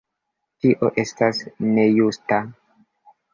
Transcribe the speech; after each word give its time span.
Tio 0.65 0.89
estas 1.03 1.41
nejusta. 1.75 2.41